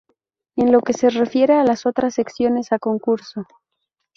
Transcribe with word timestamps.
En 0.55 0.71
lo 0.71 0.81
que 0.81 0.93
se 0.93 1.11
refiere 1.11 1.53
a 1.59 1.63
las 1.63 1.85
otras 1.85 2.15
secciones 2.15 2.71
a 2.71 2.79
concurso. 2.79 3.45